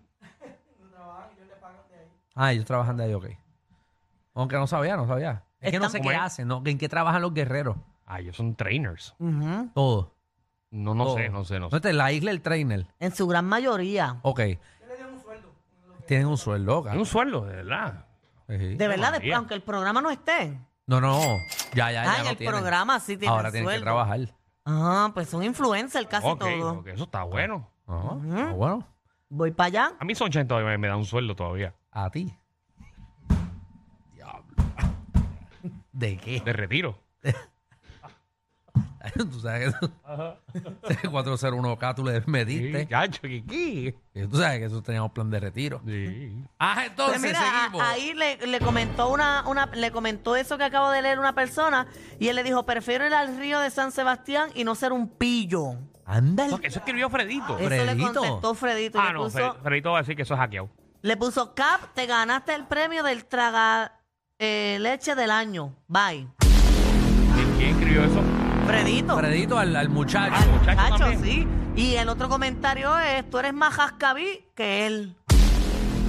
Ah, 2.34 2.52
ellos 2.52 2.64
trabajan 2.64 2.96
de 2.96 3.04
ahí, 3.04 3.14
ok. 3.14 3.26
Aunque 4.34 4.56
no 4.56 4.66
sabía, 4.66 4.96
no 4.96 5.06
sabía. 5.06 5.44
Es 5.60 5.72
que 5.72 5.78
no 5.78 5.86
Están- 5.86 5.92
sé 5.92 5.98
¿Cómo 5.98 6.10
qué 6.10 6.16
es? 6.16 6.22
hacen, 6.22 6.48
¿no? 6.48 6.62
¿En 6.64 6.78
qué 6.78 6.88
trabajan 6.88 7.20
los 7.20 7.34
guerreros? 7.34 7.76
Ah, 8.06 8.20
ellos 8.20 8.36
son 8.36 8.54
trainers. 8.54 9.14
Ujú. 9.18 9.70
Todo. 9.74 10.14
No, 10.70 10.94
no 10.94 11.04
todo. 11.04 11.16
sé, 11.16 11.28
no 11.28 11.44
sé, 11.44 11.54
no 11.54 11.66
No, 11.66 11.70
sé. 11.70 11.76
esta 11.76 11.90
es 11.90 11.94
la 11.96 12.12
isla 12.12 12.30
el 12.30 12.40
trainer. 12.40 12.86
En 13.00 13.14
su 13.14 13.26
gran 13.26 13.44
mayoría. 13.46 14.20
Ok. 14.22 14.40
Tienen 16.06 16.26
un 16.26 16.38
sueldo, 16.38 16.78
Hay 16.78 16.84
cara. 16.84 16.98
un 16.98 17.06
sueldo, 17.06 17.44
de 17.44 17.56
verdad. 17.56 18.06
Sí. 18.48 18.74
De 18.74 18.88
verdad, 18.88 19.12
María. 19.12 19.36
aunque 19.36 19.54
el 19.54 19.62
programa 19.62 20.00
no 20.00 20.10
esté. 20.10 20.58
No, 20.86 21.00
no. 21.00 21.20
Ya, 21.74 21.92
ya, 21.92 22.04
ya. 22.04 22.12
ah, 22.12 22.16
en 22.18 22.24
no 22.24 22.30
el 22.30 22.36
tienen. 22.36 22.58
programa 22.58 22.98
sí 22.98 23.16
tienen 23.16 23.36
Ahora 23.36 23.50
tienen 23.52 23.68
que 23.68 23.74
sueldo. 23.74 23.84
trabajar. 23.84 24.20
Ah, 24.64 25.10
pues 25.14 25.28
son 25.28 25.44
influencers 25.44 26.06
casi 26.08 26.26
Ok, 26.26 26.40
todos. 26.40 26.76
ok, 26.78 26.86
eso 26.88 27.04
está 27.04 27.22
bueno. 27.22 27.68
Ajá. 27.90 28.50
Ah, 28.50 28.52
bueno. 28.52 28.86
Voy 29.28 29.50
para 29.50 29.66
allá. 29.66 29.92
A 29.98 30.04
mí 30.04 30.14
son 30.14 30.28
80 30.28 30.58
me, 30.60 30.78
me 30.78 30.88
da 30.88 30.96
un 30.96 31.04
sueldo 31.04 31.34
todavía. 31.34 31.74
A 31.90 32.10
ti. 32.10 32.32
Diablo. 34.14 34.56
¿De 35.92 36.16
qué? 36.16 36.40
De 36.40 36.52
retiro. 36.52 36.98
tú 39.14 39.40
sabes 39.40 39.74
que 39.74 40.92
ese 40.92 41.08
401k 41.08 41.94
tú 41.94 42.04
le 42.04 42.22
metiste. 42.26 42.88
Sí, 43.12 43.20
Kiki. 43.42 43.94
Y 44.14 44.26
tú 44.26 44.36
sabes 44.38 44.58
que 44.58 44.64
eso 44.66 44.82
teníamos 44.82 45.12
plan 45.12 45.30
de 45.30 45.40
retiro. 45.40 45.80
Sí. 45.86 46.44
Ah, 46.58 46.84
entonces 46.86 47.18
Pues 47.20 47.32
mira, 47.32 47.40
a- 47.40 47.62
seguimos. 47.62 47.82
ahí 47.82 48.14
le, 48.14 48.46
le 48.46 48.60
comentó 48.60 49.08
una, 49.10 49.44
una, 49.48 49.66
le 49.66 49.90
comentó 49.90 50.36
eso 50.36 50.58
que 50.58 50.64
acabo 50.64 50.90
de 50.90 51.02
leer 51.02 51.18
una 51.18 51.34
persona 51.34 51.86
y 52.18 52.28
él 52.28 52.36
le 52.36 52.42
dijo, 52.42 52.66
prefiero 52.66 53.06
ir 53.06 53.14
al 53.14 53.36
río 53.38 53.58
de 53.60 53.70
San 53.70 53.92
Sebastián 53.92 54.50
y 54.54 54.64
no 54.64 54.74
ser 54.74 54.92
un 54.92 55.08
pillo. 55.08 55.76
Ándale. 56.04 56.56
Eso 56.62 56.78
escribió 56.80 57.08
Fredito. 57.08 57.56
Eso 57.58 57.68
le 57.70 57.80
Fredito. 57.84 58.12
contestó 58.20 58.54
Fredito. 58.54 58.98
y 58.98 59.00
Ah, 59.00 59.06
le, 59.08 59.12
no, 59.14 59.24
puso, 59.24 59.38
Fre- 59.38 59.62
Fredito 59.62 59.92
va 59.92 59.98
a 59.98 60.02
decir 60.02 60.16
que 60.16 60.22
eso 60.22 60.34
es 60.34 60.40
hackeado. 60.40 60.68
le 61.02 61.16
puso, 61.16 61.54
Cap, 61.54 61.94
te 61.94 62.06
ganaste 62.06 62.54
el 62.54 62.66
premio 62.66 63.02
del 63.02 63.24
traga 63.24 63.92
eh, 64.38 64.78
leche 64.80 65.14
del 65.14 65.30
año. 65.30 65.74
Bye. 65.86 66.26
¿Quién, 67.34 67.54
quién 67.56 67.70
escribió 67.76 68.04
eso? 68.04 68.22
Fredito. 68.70 69.16
Fredito 69.16 69.58
al, 69.58 69.74
al 69.76 69.88
muchacho. 69.88 70.34
Al 70.34 70.48
muchacho 70.50 70.96
también. 70.98 71.22
sí. 71.24 71.48
Y 71.76 71.94
el 71.96 72.08
otro 72.08 72.28
comentario 72.28 72.98
es, 72.98 73.28
tú 73.30 73.38
eres 73.38 73.54
más 73.54 73.74
jascabí 73.74 74.44
que 74.54 74.86
él. 74.86 75.16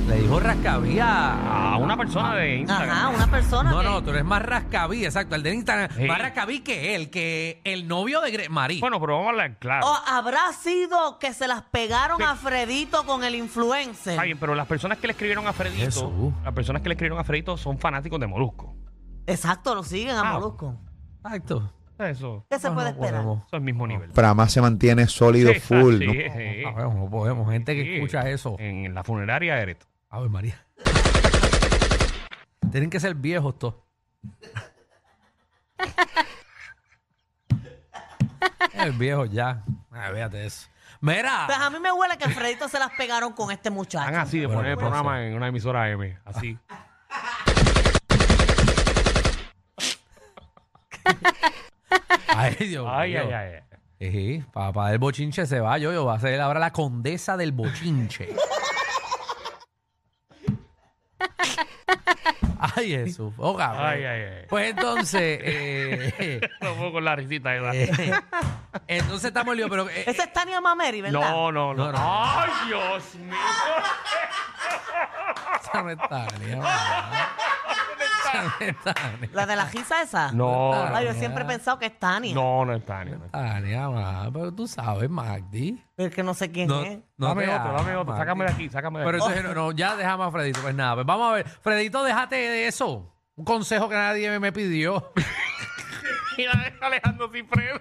Le 0.07 0.15
dijo 0.19 0.39
rascabía. 0.39 1.71
A 1.73 1.77
una 1.77 1.95
persona 1.95 2.35
de 2.35 2.57
Instagram. 2.57 2.89
Ajá, 2.89 3.09
una 3.09 3.27
persona 3.27 3.71
No, 3.71 3.79
que- 3.79 3.85
no, 3.85 4.03
tú 4.03 4.09
eres 4.09 4.25
más 4.25 4.41
rascabí, 4.41 5.05
exacto. 5.05 5.35
El 5.35 5.43
de 5.43 5.53
Instagram, 5.53 5.89
Sí. 5.95 6.03
más 6.05 6.19
rascabí 6.19 6.59
que 6.61 6.95
él, 6.95 7.09
que 7.09 7.61
el 7.63 7.87
novio 7.87 8.19
de 8.21 8.31
Gre 8.31 8.49
Marí. 8.49 8.79
Bueno, 8.79 8.99
pero 8.99 9.13
vamos 9.13 9.27
a 9.27 9.29
hablar 9.29 9.57
claro. 9.59 9.87
O 9.87 9.95
habrá 10.07 10.51
sido 10.53 11.17
que 11.19 11.33
se 11.33 11.47
las 11.47 11.61
pegaron 11.61 12.21
a 12.23 12.35
Fredito 12.35 13.05
con 13.05 13.23
el 13.23 13.35
influencer. 13.35 14.13
Está 14.13 14.23
bien, 14.23 14.37
pero 14.39 14.55
las 14.55 14.67
personas 14.67 14.97
que 14.97 15.07
le 15.07 15.11
escribieron 15.11 15.47
a 15.47 15.53
Fredito, 15.53 15.85
Jesús. 15.85 16.33
las 16.43 16.53
personas 16.53 16.81
que 16.81 16.89
le 16.89 16.93
escribieron 16.95 17.19
a 17.19 17.23
Fredito 17.23 17.55
son 17.55 17.77
fanáticos 17.77 18.19
de 18.19 18.27
Molusco. 18.27 18.75
Exacto, 19.27 19.75
lo 19.75 19.83
siguen 19.83 20.15
a 20.15 20.21
Ah. 20.21 20.33
Molusco. 20.33 20.75
Exacto. 21.23 21.71
Eso, 21.99 22.45
¿Qué 22.49 22.57
se 22.57 22.67
No, 22.69 22.73
puede 22.75 22.85
no 22.93 22.95
esperar? 22.95 23.21
podemos. 23.21 23.37
eso 23.39 23.47
es 23.47 23.53
el 23.53 23.61
mismo 23.61 23.85
nivel. 23.87 24.11
Frama 24.11 24.49
se 24.49 24.59
mantiene 24.61 25.07
sólido 25.07 25.53
Sí, 25.53 25.59
full. 25.59 25.99
sí, 25.99 26.63
¿no? 26.63 27.09
podemos. 27.11 27.51
Gente 27.51 27.75
que 27.75 27.95
escucha 27.95 28.27
eso. 28.29 28.55
En 28.59 28.93
la 28.95 29.03
funeraria 29.03 29.55
de 29.55 29.61
Ereto. 29.61 29.85
A 30.09 30.19
ver, 30.19 30.29
María. 30.29 30.65
Tienen 32.71 32.89
que 32.89 32.99
ser 32.99 33.13
viejos 33.15 33.59
todos. 33.59 33.75
El 38.73 38.91
viejo 38.93 39.25
ya. 39.25 39.63
Ah, 39.91 40.09
véate 40.11 40.45
eso. 40.45 40.67
Mira. 41.01 41.43
Pues 41.47 41.57
a 41.57 41.69
mí 41.69 41.79
me 41.79 41.91
huele 41.91 42.17
que 42.17 42.25
a 42.25 42.29
Fredito 42.29 42.67
se 42.67 42.79
las 42.79 42.91
pegaron 42.91 43.33
con 43.33 43.51
este 43.51 43.69
Están 43.69 43.73
muchacho. 43.73 44.17
así 44.19 44.39
de 44.39 44.47
poner 44.47 44.71
el 44.71 44.77
programa 44.77 45.23
en 45.25 45.35
una 45.35 45.47
emisora 45.47 45.89
M. 45.89 46.17
Así. 46.25 46.57
Ay, 52.41 52.55
Dios 52.67 52.87
Ay, 52.89 53.11
mío. 53.11 53.21
ay, 53.27 53.33
ay. 53.33 53.53
ay. 53.99 54.11
Sí, 54.11 54.43
papá 54.51 54.89
del 54.89 54.97
bochinche 54.99 55.45
se 55.45 55.59
va, 55.59 55.77
yo, 55.77 55.93
yo 55.93 56.05
va 56.05 56.15
a 56.15 56.19
ser 56.19 56.41
ahora 56.41 56.59
la 56.59 56.71
condesa 56.73 57.37
del 57.37 57.51
bochinche. 57.51 58.29
Ay, 62.75 62.89
Jesús. 62.91 63.33
Oh, 63.37 63.55
cabrón. 63.57 63.83
Ay, 63.85 64.03
ay, 64.05 64.21
ay. 64.21 64.45
Pues 64.47 64.69
entonces, 64.69 65.39
eh, 65.43 66.39
No 66.61 66.75
puedo 66.75 66.91
con 66.93 67.03
la 67.05 67.15
risita 67.15 67.55
esa. 67.55 67.71
eh, 67.73 67.91
entonces 68.87 69.25
estamos 69.25 69.55
lío, 69.55 69.67
pero 69.69 69.89
eh, 69.89 70.03
Ese 70.05 70.23
es 70.23 70.33
Tania 70.33 70.61
Mameri, 70.61 71.01
¿verdad? 71.01 71.19
No, 71.19 71.51
no, 71.51 71.73
no, 71.73 71.85
No, 71.85 71.91
no. 71.91 71.97
Ay, 71.99 72.51
Dios 72.67 73.15
mío. 73.15 73.35
esa 75.63 75.81
no 75.83 75.89
está 75.89 76.27
ni, 76.39 76.55
mamá. 76.55 77.09
Esa 77.69 77.83
no 77.83 77.91
está 77.91 77.99
ni. 77.99 78.05
La 79.33 79.45
de 79.45 79.55
la 79.55 79.65
gisa 79.67 80.01
esa. 80.01 80.31
No, 80.31 80.73
Ay, 80.73 81.05
yo 81.05 81.13
siempre 81.13 81.43
he 81.43 81.47
pensado 81.47 81.77
que 81.79 81.87
es 81.87 81.99
Tania. 81.99 82.33
no, 82.33 82.65
no 82.65 82.73
está 82.73 83.03
ni. 83.03 83.11
no 83.11 83.25
está. 83.25 83.59
Ni, 83.59 83.75
mamá, 83.75 84.29
pero 84.33 84.53
tú 84.53 84.67
sabes, 84.67 85.09
Magdi. 85.09 85.83
Pero 85.95 86.09
es 86.09 86.15
que 86.15 86.23
no 86.23 86.33
sé 86.33 86.51
quién 86.51 86.67
No, 86.67 86.81
es. 86.83 86.99
no 87.17 87.27
dame 87.27 87.43
te 87.45 87.49
otro, 87.49 87.61
hagas, 87.61 87.75
dame 87.85 87.95
otro. 87.95 88.05
Magdi. 88.13 88.19
Sácame 88.21 88.45
de 88.45 88.51
aquí, 88.51 88.69
sácame 88.69 88.99
de 88.99 89.05
Pero 89.05 89.17
aquí. 89.17 89.27
entonces, 89.33 89.55
no, 89.55 89.61
no, 89.65 89.71
ya 89.71 89.95
dejamos 89.95 90.27
a 90.27 90.31
Fredito. 90.31 90.61
Pues 90.61 90.75
nada, 90.75 90.95
pues 90.95 91.05
vamos 91.05 91.31
a 91.31 91.35
ver. 91.35 91.47
Fredito, 91.47 92.03
déjate 92.03 92.35
de 92.35 92.67
eso. 92.67 93.07
Un 93.35 93.45
consejo 93.45 93.87
que 93.89 93.95
nadie 93.95 94.29
me, 94.29 94.39
me 94.39 94.51
pidió. 94.51 95.11
Mira, 96.37 96.53
Alejandro 96.81 97.29
sin 97.31 97.47
freno. 97.47 97.79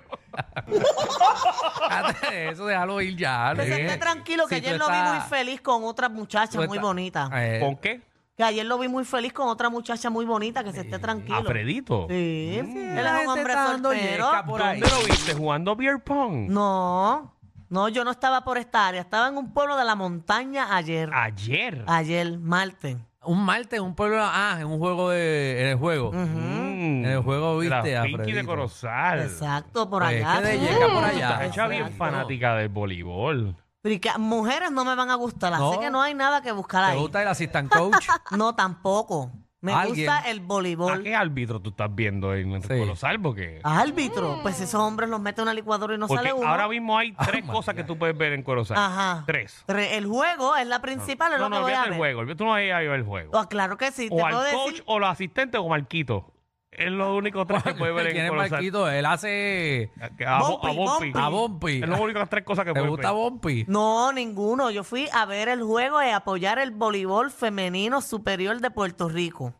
Déjate 0.66 2.30
de 2.30 2.48
eso, 2.50 2.66
déjalo 2.66 3.00
ir 3.00 3.16
ya. 3.16 3.52
¿eh? 3.52 3.84
esté 3.86 3.96
tranquilo, 3.98 4.46
que 4.46 4.56
ayer 4.56 4.78
lo 4.78 4.88
vi 4.88 4.96
muy 4.96 5.20
feliz 5.28 5.60
con 5.60 5.84
otra 5.84 6.08
muchacha 6.08 6.60
muy 6.66 6.78
bonita. 6.78 7.28
Eh, 7.34 7.60
¿Con 7.60 7.76
qué? 7.76 8.00
Que 8.40 8.44
ayer 8.44 8.64
lo 8.64 8.78
vi 8.78 8.88
muy 8.88 9.04
feliz 9.04 9.34
con 9.34 9.48
otra 9.48 9.68
muchacha 9.68 10.08
muy 10.08 10.24
bonita, 10.24 10.64
que 10.64 10.72
se 10.72 10.80
esté 10.80 10.98
tranquilo. 10.98 11.36
A 11.36 11.42
Fredito. 11.44 12.06
Sí, 12.08 12.54
él 12.56 12.60
es 12.60 12.64
un 12.64 13.04
gente 13.18 13.28
hombre 13.28 13.52
soltero. 13.52 14.30
¿Dónde 14.46 14.80
lo 14.88 15.04
viste? 15.06 15.34
¿Jugando 15.34 15.76
beer 15.76 16.02
pong? 16.02 16.48
No, 16.48 17.34
no, 17.68 17.90
yo 17.90 18.02
no 18.02 18.10
estaba 18.10 18.42
por 18.42 18.56
esta 18.56 18.86
área. 18.88 19.02
Estaba 19.02 19.28
en 19.28 19.36
un 19.36 19.52
pueblo 19.52 19.76
de 19.76 19.84
la 19.84 19.94
montaña 19.94 20.74
ayer. 20.74 21.10
Ayer. 21.12 21.84
Ayer, 21.86 22.38
martes. 22.38 22.96
Un 23.24 23.44
martes, 23.44 23.78
un 23.78 23.94
pueblo. 23.94 24.16
Ah, 24.22 24.56
en 24.58 24.68
un 24.68 24.78
juego 24.78 25.10
de. 25.10 25.60
En 25.60 25.66
el 25.66 25.76
juego. 25.76 26.10
Mm. 26.10 27.04
En 27.04 27.04
el 27.04 27.20
juego 27.20 27.58
viste 27.58 27.94
a 27.94 28.04
Pinky 28.04 28.20
de 28.22 28.24
Fredito. 28.32 28.46
Corozal. 28.46 29.20
Exacto, 29.20 29.90
por 29.90 30.02
Pues, 30.02 30.24
allá. 30.24 30.40
que 30.40 30.48
de 30.56 30.76
por 30.88 31.04
Estás 31.04 31.14
allá. 31.14 31.44
hecha 31.44 31.68
bien 31.68 31.90
fanática 31.92 32.54
del 32.54 32.70
voleibol. 32.70 33.54
Pero 33.82 33.94
y 33.94 33.98
que 33.98 34.10
mujeres 34.18 34.70
no 34.70 34.84
me 34.84 34.94
van 34.94 35.10
a 35.10 35.14
gustar, 35.14 35.54
así 35.54 35.62
No. 35.62 35.80
que 35.80 35.90
no 35.90 36.02
hay 36.02 36.14
nada 36.14 36.42
que 36.42 36.52
buscar 36.52 36.84
¿Te 36.84 36.92
ahí. 36.92 36.98
gusta 36.98 37.22
el 37.22 37.28
assistant 37.28 37.70
coach? 37.72 37.94
No, 38.36 38.54
tampoco. 38.54 39.32
Me 39.62 39.74
Alguien. 39.74 40.06
gusta 40.06 40.20
el 40.30 40.38
¿A 40.40 40.42
voleibol. 40.42 41.02
qué 41.02 41.14
árbitro 41.14 41.60
tú 41.60 41.68
estás 41.70 41.94
viendo 41.94 42.34
en 42.34 42.52
el 42.52 42.62
Sí. 42.62 42.68
Corozal? 42.78 43.20
Porque, 43.20 43.60
Árbitro, 43.62 44.38
pues 44.42 44.58
esos 44.58 44.80
hombres 44.80 45.10
los 45.10 45.20
meten 45.20 45.42
en 45.42 45.48
una 45.48 45.54
licuadora 45.54 45.94
y 45.94 45.98
no 45.98 46.08
porque 46.08 46.28
sale 46.28 46.32
uno. 46.32 46.48
ahora 46.48 46.66
mismo 46.66 46.96
hay 46.96 47.12
tres 47.12 47.44
my 47.44 47.52
cosas 47.52 47.74
que 47.74 47.84
tú 47.84 47.98
puedes 47.98 48.16
ver 48.16 48.32
en 48.32 48.42
Corozal. 48.42 48.78
Ajá. 48.78 49.22
Tres. 49.26 49.62
Tre- 49.66 49.92
El 49.92 50.06
juego 50.06 50.56
es 50.56 50.66
la 50.66 50.80
principal, 50.80 51.32
es 51.34 51.38
No, 51.38 51.44
lo 51.44 51.50
no, 51.50 51.56
que 51.56 51.62
voy 51.64 51.72
a 51.72 51.82
olvídate 51.82 51.90
ver. 51.90 51.92
el 51.92 51.98
juego. 51.98 52.20
olvídate- 52.20 52.38
Tú 52.38 52.44
no 52.44 52.50
vas 52.52 52.58
a 52.60 52.62
ir 52.64 52.72
a 52.72 52.78
ver 52.78 52.90
el 52.92 53.04
juego. 53.04 53.32
Oh, 53.38 53.48
claro 53.48 53.76
que 53.76 53.92
sí, 53.92 54.08
te 54.08 54.14
O 54.14 54.24
al 54.26 54.32
puedo 54.34 54.50
coach, 54.50 54.70
decir. 54.70 54.84
o 54.86 54.98
los 54.98 55.10
asistentes, 55.10 55.60
o 55.60 55.68
Marquito. 55.68 56.32
Es 56.80 56.90
lo 56.90 57.14
único 57.14 57.44
tres 57.46 57.62
que 57.62 57.74
puedes 57.74 57.94
ver 57.94 58.06
en 58.06 58.12
¿Quién 58.12 58.26
es. 58.26 58.32
Marquito? 58.32 58.88
Él 58.88 59.04
hace. 59.04 59.90
Que 60.16 60.24
A, 60.26 60.38
Bo- 60.38 60.60
a 60.66 61.28
Bumpy. 61.28 61.82
Es 61.82 61.88
lo 61.88 62.00
único 62.02 62.18
las 62.18 62.30
tres 62.30 62.42
cosas 62.42 62.64
que 62.64 62.72
¿Te 62.72 62.80
gusta 62.80 63.12
ver. 63.12 63.20
Bumpy? 63.20 63.64
No, 63.68 64.12
ninguno. 64.12 64.70
Yo 64.70 64.82
fui 64.82 65.08
a 65.12 65.26
ver 65.26 65.48
el 65.50 65.62
juego 65.62 66.02
y 66.02 66.06
a 66.06 66.16
apoyar 66.16 66.58
el 66.58 66.70
voleibol 66.70 67.30
femenino 67.30 68.00
superior 68.00 68.60
de 68.60 68.70
Puerto 68.70 69.08
Rico. 69.10 69.52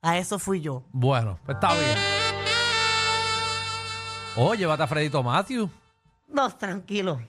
A 0.00 0.16
eso 0.18 0.38
fui 0.38 0.60
yo. 0.60 0.84
Bueno, 0.92 1.38
pues 1.44 1.56
está 1.56 1.72
bien. 1.74 1.96
Oh, 4.36 4.54
llévate 4.54 4.82
a 4.82 4.86
Fredito 4.86 5.22
Matthew. 5.22 5.68
No, 6.28 6.50
tranquilo. 6.50 7.20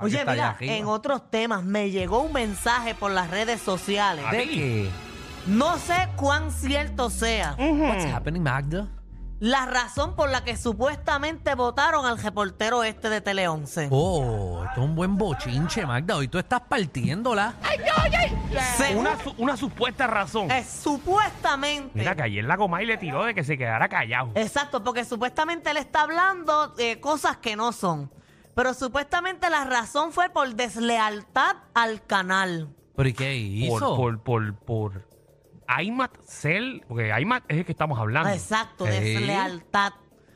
Oye, 0.00 0.18
está 0.18 0.32
allá 0.32 0.42
mira, 0.42 0.50
arriba. 0.50 0.74
en 0.74 0.86
otros 0.86 1.30
temas 1.30 1.62
me 1.62 1.90
llegó 1.90 2.20
un 2.22 2.32
mensaje 2.32 2.94
por 2.94 3.10
las 3.10 3.30
redes 3.30 3.60
sociales. 3.60 4.24
¿A 4.26 4.32
¿De 4.32 4.48
qué? 4.48 4.88
No 5.46 5.76
sé 5.78 6.08
cuán 6.16 6.50
cierto 6.50 7.10
sea 7.10 7.54
What's 7.58 8.06
happening, 8.06 8.42
Magda? 8.42 8.88
la 9.40 9.66
razón 9.66 10.14
por 10.16 10.30
la 10.30 10.42
que 10.42 10.56
supuestamente 10.56 11.54
votaron 11.54 12.06
al 12.06 12.16
reportero 12.18 12.82
este 12.82 13.10
de 13.10 13.20
Tele 13.20 13.46
11. 13.46 13.88
Oh, 13.90 14.62
esto 14.64 14.80
es 14.80 14.86
un 14.88 14.94
buen 14.94 15.18
bochinche, 15.18 15.84
Magda. 15.84 16.16
Hoy 16.16 16.28
tú 16.28 16.38
estás 16.38 16.62
partiéndola. 16.62 17.52
Se- 18.78 18.96
Una, 18.96 19.18
su- 19.22 19.34
una 19.36 19.56
supuesta 19.58 20.06
razón. 20.06 20.50
eh, 20.50 20.64
supuestamente. 20.64 21.90
Mira 21.98 22.14
que 22.14 22.22
ayer 22.22 22.44
la 22.44 22.56
Comay 22.56 22.86
le 22.86 22.96
tiró 22.96 23.24
de 23.24 23.34
que 23.34 23.44
se 23.44 23.58
quedara 23.58 23.86
callado. 23.88 24.30
Exacto, 24.34 24.82
porque 24.82 25.04
supuestamente 25.04 25.70
él 25.70 25.76
está 25.76 26.02
hablando 26.02 26.68
de 26.68 26.98
cosas 27.00 27.36
que 27.36 27.54
no 27.54 27.72
son. 27.72 28.10
Pero 28.54 28.72
supuestamente 28.72 29.50
la 29.50 29.64
razón 29.64 30.12
fue 30.12 30.30
por 30.30 30.54
deslealtad 30.54 31.56
al 31.74 32.02
canal. 32.06 32.68
¿Pero 32.96 33.08
y 33.08 33.12
qué 33.12 33.34
hizo? 33.36 33.96
Por, 33.96 34.22
por, 34.22 34.54
por, 34.54 34.92
por 34.92 35.13
Aymat 35.66 36.16
Cell, 36.26 36.80
porque 36.88 37.12
Aymat 37.12 37.44
es 37.48 37.58
el 37.58 37.64
que 37.64 37.72
estamos 37.72 37.98
hablando. 37.98 38.30
Exacto, 38.30 38.86
Ey. 38.86 39.14
deslealtad. 39.14 39.92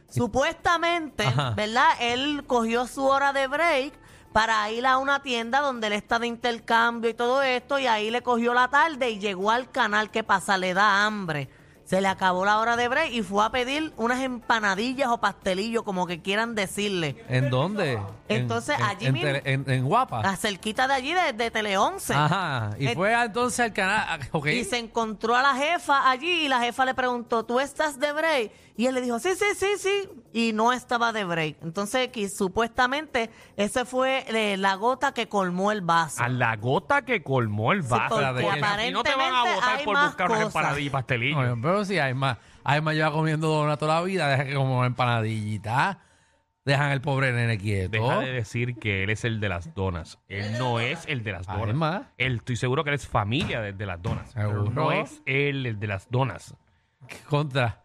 Supuestamente, 0.08 1.24
Ajá. 1.24 1.50
¿verdad? 1.50 1.88
Él 2.00 2.44
cogió 2.46 2.86
su 2.86 3.04
hora 3.04 3.32
de 3.32 3.46
break 3.46 3.92
para 4.32 4.70
ir 4.70 4.86
a 4.86 4.98
una 4.98 5.22
tienda 5.22 5.60
donde 5.60 5.88
él 5.88 5.92
está 5.94 6.18
de 6.18 6.26
intercambio 6.26 7.10
y 7.10 7.14
todo 7.14 7.42
esto, 7.42 7.78
y 7.78 7.86
ahí 7.86 8.10
le 8.10 8.22
cogió 8.22 8.54
la 8.54 8.68
tarde 8.68 9.10
y 9.10 9.18
llegó 9.18 9.50
al 9.50 9.70
canal. 9.70 10.10
¿Qué 10.10 10.22
pasa? 10.22 10.56
Le 10.56 10.74
da 10.74 11.04
hambre. 11.04 11.48
Se 11.88 12.02
le 12.02 12.08
acabó 12.08 12.44
la 12.44 12.58
hora 12.58 12.76
de 12.76 12.86
break 12.86 13.12
y 13.12 13.22
fue 13.22 13.42
a 13.42 13.48
pedir 13.48 13.94
unas 13.96 14.20
empanadillas 14.20 15.08
o 15.08 15.16
pastelillos, 15.18 15.84
como 15.84 16.06
que 16.06 16.20
quieran 16.20 16.54
decirle. 16.54 17.16
¿En 17.30 17.48
dónde? 17.48 17.94
En- 18.28 18.42
Entonces, 18.42 18.76
en, 18.78 18.84
allí 18.84 19.06
en, 19.06 19.12
mismo. 19.14 19.28
en- 19.42 19.70
en 19.70 19.84
Guapa. 19.86 20.20
A 20.20 20.36
cerquita 20.36 20.86
de 20.86 20.92
allí, 20.92 21.14
de, 21.14 21.32
de 21.32 21.50
Tele 21.50 21.78
11. 21.78 22.12
Ajá. 22.12 22.70
Y 22.78 22.88
Eh, 22.88 22.94
fue 22.94 23.14
a- 23.14 23.24
entonces 23.24 23.60
al 23.60 23.72
canal. 23.72 24.04
ah, 24.06 24.18
Ok. 24.32 24.48
Y 24.48 24.64
se 24.64 24.76
encontró 24.76 25.34
a 25.34 25.40
la 25.40 25.54
jefa 25.54 26.10
allí 26.10 26.44
y 26.44 26.48
la 26.48 26.60
jefa 26.60 26.84
le 26.84 26.92
preguntó, 26.94 27.44
¿tú 27.46 27.58
estás 27.58 27.98
de 27.98 28.12
break? 28.12 28.52
Y 28.78 28.86
él 28.86 28.94
le 28.94 29.00
dijo, 29.00 29.18
sí, 29.18 29.30
sí, 29.34 29.44
sí, 29.56 29.66
sí. 29.76 30.08
Y 30.32 30.52
no 30.52 30.72
estaba 30.72 31.12
de 31.12 31.24
break. 31.24 31.56
Entonces, 31.62 32.08
que 32.08 32.28
supuestamente, 32.28 33.28
ese 33.56 33.84
fue 33.84 34.24
eh, 34.28 34.56
la 34.56 34.76
gota 34.76 35.12
que 35.12 35.28
colmó 35.28 35.72
el 35.72 35.80
vaso. 35.80 36.22
A 36.22 36.28
la 36.28 36.54
gota 36.54 37.02
que 37.04 37.24
colmó 37.24 37.72
el 37.72 37.82
vaso. 37.82 38.14
porque 38.14 38.42
Porque 38.42 38.64
aquí 38.64 38.92
no 38.92 39.02
te 39.02 39.16
van 39.16 39.34
a 39.34 39.40
aparentemente 39.40 39.54
votar 39.56 39.78
hay 39.78 39.84
por 39.84 39.94
más 39.94 40.06
buscar 40.06 40.26
unas 40.30 40.38
cosas. 40.44 40.54
empanadillas 40.54 40.86
y 40.86 40.90
pastelillos. 40.90 41.38
Oye, 41.38 41.60
pero 41.60 41.84
si 41.84 41.98
hay 41.98 42.14
más, 42.14 42.38
hay 42.62 42.80
más 42.80 42.94
lleva 42.94 43.10
comiendo 43.10 43.48
dona 43.48 43.76
toda 43.76 43.96
la 43.96 44.02
vida, 44.02 44.28
deja 44.28 44.44
que 44.44 44.54
como 44.54 44.84
empanadillita. 44.84 45.98
Dejan 46.64 46.92
el 46.92 47.00
pobre 47.00 47.32
nene 47.32 47.58
quieto. 47.58 47.90
Deja 47.90 48.20
de 48.20 48.30
decir 48.32 48.76
que 48.76 49.02
él 49.02 49.10
es 49.10 49.24
el 49.24 49.40
de 49.40 49.48
las 49.48 49.74
donas. 49.74 50.20
Él 50.28 50.56
no 50.56 50.78
es 50.78 51.04
el 51.08 51.24
de 51.24 51.32
las 51.32 51.48
donas. 51.48 51.74
más. 51.74 52.02
Él, 52.16 52.36
estoy 52.36 52.54
seguro 52.54 52.84
que 52.84 52.90
él 52.90 52.94
es 52.94 53.08
familia 53.08 53.60
de, 53.60 53.72
de 53.72 53.86
las 53.86 54.00
donas. 54.00 54.30
Pero 54.34 54.50
Seguro. 54.50 54.70
no 54.70 54.92
es 54.92 55.20
él 55.26 55.66
el 55.66 55.80
de 55.80 55.86
las 55.88 56.08
donas. 56.10 56.54
Contra. 57.28 57.82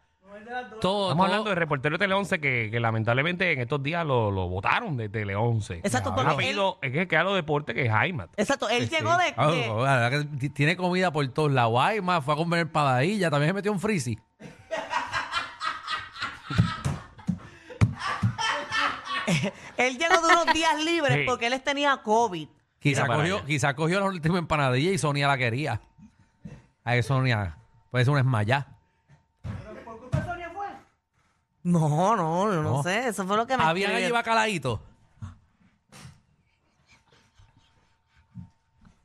Todo, 0.54 0.66
Estamos 0.72 1.16
todo- 1.18 1.24
hablando 1.24 1.50
del 1.50 1.58
reportero 1.58 1.98
de 1.98 2.00
Tele 2.04 2.14
11 2.14 2.40
que, 2.40 2.70
que 2.72 2.80
lamentablemente 2.80 3.52
en 3.52 3.60
estos 3.62 3.82
días 3.82 4.06
lo, 4.06 4.30
lo 4.32 4.48
votaron 4.48 4.96
de 4.98 5.10
Tele 5.10 5.36
11. 5.36 5.76
Exacto, 5.80 6.14
porque 6.14 6.30
Rápido, 6.32 6.78
es 6.82 6.92
que 6.92 7.08
queda 7.08 7.24
los 7.24 7.36
deportes 7.36 7.74
que 7.76 7.86
es 7.86 7.92
Jaimat. 7.92 8.30
Exacto, 8.38 8.70
él 8.70 8.90
llegó 8.90 9.16
de... 9.18 9.34
Ah, 9.36 9.48
de- 9.52 9.68
la 9.68 9.98
verdad 9.98 10.12
que 10.12 10.38
t- 10.38 10.50
tiene 10.50 10.78
comida 10.78 11.12
por 11.12 11.28
todos 11.30 11.52
lados. 11.52 11.76
Ay, 11.80 12.02
más, 12.02 12.24
fue 12.24 12.34
a 12.34 12.38
comer 12.38 12.60
empanadilla. 12.60 13.30
También 13.32 13.50
se 13.50 13.54
metió 13.54 13.72
un 13.72 13.80
frisi. 13.80 14.18
él 19.78 19.98
llegó 19.98 20.22
de 20.28 20.34
unos 20.34 20.54
días 20.54 20.84
libres 20.84 21.14
Sí. 21.20 21.24
porque 21.26 21.48
él 21.48 21.62
tenía 21.62 21.98
COVID. 21.98 22.48
Quizá 22.80 23.04
Mira 23.04 23.08
para 23.08 23.20
cogió, 23.20 23.36
allá. 23.38 23.46
quizá 23.46 23.74
cogió 23.76 24.00
la 24.00 24.06
última 24.08 24.38
empanadilla 24.38 24.92
y 24.92 24.98
Sonia 24.98 25.28
la 25.28 25.38
quería. 25.38 25.80
A 26.84 26.96
eso 26.98 27.14
Sonia 27.16 27.58
puede 27.92 28.04
ser 28.04 28.12
una 28.12 28.20
esmayá. 28.22 28.68
No, 31.64 32.16
no, 32.16 32.48
no, 32.48 32.62
No. 32.62 32.84
sé, 32.84 33.08
eso 33.08 33.26
fue 33.26 33.38
lo 33.38 33.48
que 33.48 33.58
me 33.58 33.64
Habían 33.64 33.92
allí 33.92 34.04
escribieron. 34.04 34.18
bacalaíto. 34.20 34.82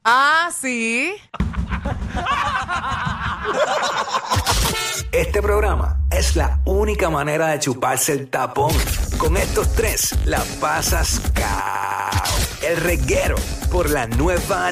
Ah, 0.05 0.51
sí. 0.59 1.13
Este 5.13 5.43
programa 5.43 6.01
es 6.11 6.37
la 6.37 6.61
única 6.65 7.11
manera 7.11 7.49
de 7.49 7.59
chuparse 7.59 8.13
el 8.13 8.29
tapón. 8.31 8.73
Con 9.19 9.37
estos 9.37 9.75
tres 9.75 10.15
la 10.25 10.43
pasas 10.61 11.21
cao. 11.35 12.23
El 12.63 12.77
reguero 12.79 13.37
por 13.71 13.91
la 13.91 14.07
nueva 14.07 14.67